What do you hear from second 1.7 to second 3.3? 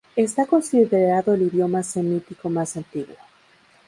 semítico más antiguo.